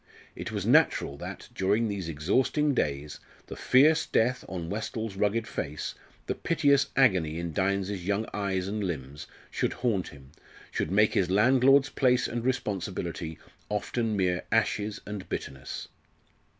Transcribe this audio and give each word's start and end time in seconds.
It 0.35 0.51
was 0.51 0.65
natural 0.65 1.15
that, 1.17 1.47
during 1.53 1.87
these 1.87 2.09
exhausting 2.09 2.73
days, 2.73 3.19
the 3.45 3.55
fierce 3.55 4.03
death 4.07 4.43
on 4.49 4.67
Westall's 4.67 5.15
rugged 5.15 5.45
face, 5.47 5.93
the 6.25 6.33
piteous 6.33 6.87
agony 6.95 7.37
in 7.37 7.53
Dynes's 7.53 8.03
young 8.07 8.25
eyes 8.33 8.67
and 8.67 8.83
limbs, 8.83 9.27
should 9.51 9.73
haunt 9.73 10.07
him, 10.07 10.31
should 10.71 10.89
make 10.89 11.13
his 11.13 11.29
landlord's 11.29 11.89
place 11.89 12.27
and 12.27 12.43
responsibility 12.43 13.37
often 13.69 14.17
mere 14.17 14.41
ashes 14.51 15.01
and 15.05 15.29
bitterness. 15.29 15.87